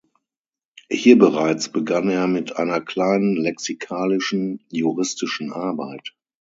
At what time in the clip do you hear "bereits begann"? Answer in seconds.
1.19-2.09